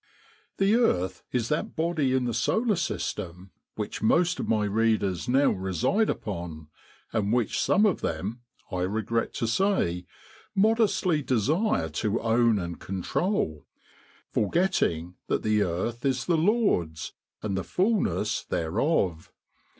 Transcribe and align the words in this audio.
The 0.57 0.73
earth 0.73 1.21
is 1.31 1.49
that 1.49 1.75
body 1.75 2.11
in 2.15 2.25
the 2.25 2.33
solar 2.33 2.75
system 2.75 3.51
which 3.75 4.01
most 4.01 4.39
of 4.39 4.47
my 4.47 4.65
readers 4.65 5.29
now 5.29 5.51
reside 5.51 6.09
upon, 6.09 6.69
and 7.13 7.31
which 7.31 7.61
some 7.61 7.85
of 7.85 8.01
them, 8.01 8.41
I 8.71 8.79
regret 8.81 9.31
to 9.35 9.47
say, 9.47 10.07
modestly 10.55 11.21
desire 11.21 11.87
to 12.01 12.19
own 12.19 12.57
and 12.57 12.79
control, 12.79 13.67
forgetting 14.27 15.17
that 15.27 15.43
the 15.43 15.61
earth 15.61 16.03
is 16.03 16.25
the 16.25 16.35
Lord's, 16.35 17.13
and 17.43 17.55
the 17.55 17.63
fullness 17.63 18.43
thereof. 18.45 19.31